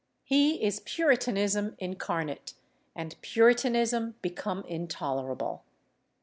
[0.23, 2.55] He is Puritanism incarnate,
[2.95, 5.63] and Puritanism become intolerable....